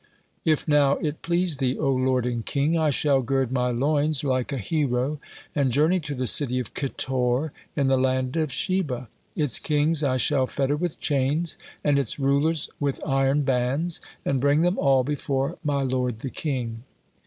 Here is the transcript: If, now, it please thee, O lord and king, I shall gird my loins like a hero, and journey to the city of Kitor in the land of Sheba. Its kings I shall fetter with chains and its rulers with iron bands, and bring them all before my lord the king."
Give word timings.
If, 0.43 0.67
now, 0.67 0.93
it 0.93 1.21
please 1.21 1.57
thee, 1.57 1.77
O 1.77 1.91
lord 1.91 2.25
and 2.25 2.43
king, 2.43 2.75
I 2.75 2.89
shall 2.89 3.21
gird 3.21 3.51
my 3.51 3.69
loins 3.69 4.23
like 4.23 4.51
a 4.51 4.57
hero, 4.57 5.19
and 5.53 5.71
journey 5.71 5.99
to 5.99 6.15
the 6.15 6.25
city 6.25 6.57
of 6.57 6.73
Kitor 6.73 7.51
in 7.75 7.85
the 7.85 7.99
land 7.99 8.35
of 8.35 8.51
Sheba. 8.51 9.09
Its 9.35 9.59
kings 9.59 10.01
I 10.03 10.17
shall 10.17 10.47
fetter 10.47 10.75
with 10.75 10.99
chains 10.99 11.55
and 11.83 11.99
its 11.99 12.17
rulers 12.17 12.67
with 12.79 12.99
iron 13.05 13.43
bands, 13.43 14.01
and 14.25 14.41
bring 14.41 14.61
them 14.63 14.79
all 14.79 15.03
before 15.03 15.59
my 15.63 15.83
lord 15.83 16.21
the 16.21 16.31
king." 16.31 16.81